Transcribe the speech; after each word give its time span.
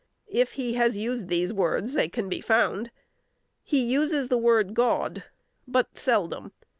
If 0.31 0.53
he 0.53 0.73
has 0.73 0.97
used 0.97 1.27
these 1.27 1.53
words, 1.53 1.93
they 1.93 2.09
can 2.09 2.27
be 2.27 2.41
found. 2.41 2.89
He 3.63 3.83
uses 3.83 4.29
the 4.29 4.37
word 4.39 4.73
God 4.73 5.25
but 5.67 5.95
seldom. 5.95 6.53